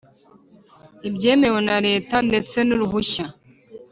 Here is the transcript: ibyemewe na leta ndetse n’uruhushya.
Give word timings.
ibyemewe 1.07 1.59
na 1.67 1.77
leta 1.87 2.15
ndetse 2.27 2.57
n’uruhushya. 2.67 3.25